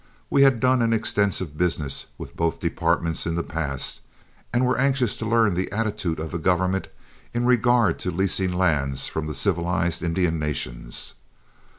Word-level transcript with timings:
We 0.31 0.41
had 0.41 0.59
done 0.59 0.81
an 0.81 0.93
extensive 0.93 1.59
business 1.59 2.07
with 2.17 2.35
both 2.35 2.59
departments 2.59 3.27
in 3.27 3.35
the 3.35 3.43
past, 3.43 4.01
and 4.51 4.65
were 4.65 4.79
anxious 4.79 5.15
to 5.17 5.27
learn 5.27 5.53
the 5.53 5.71
attitude 5.71 6.19
of 6.19 6.31
the 6.31 6.39
government 6.39 6.87
in 7.35 7.45
regard 7.45 7.99
to 7.99 8.09
leasing 8.09 8.51
lands 8.51 9.07
from 9.07 9.27
the 9.27 9.35
civilized 9.35 10.01
Indian 10.01 10.39
nations. 10.39 11.13